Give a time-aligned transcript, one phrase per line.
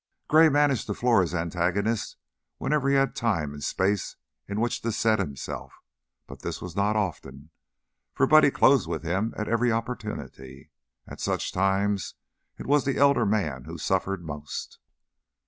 [0.27, 2.17] Gray managed to floor his antagonist
[2.57, 4.15] whenever he had time and space
[4.47, 5.73] in which to set himself,
[6.25, 7.51] but this was not often,
[8.15, 10.71] for Buddy closed with him at every opportunity.
[11.07, 12.15] At such times
[12.57, 14.79] it was the elder man who suffered most.